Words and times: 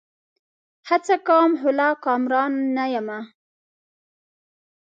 هڅه 0.89 1.15
کوم؛ 1.27 1.51
خو 1.59 1.69
لا 1.77 1.89
کامران 2.05 2.53
نه 2.75 2.85
یمه 2.93 3.19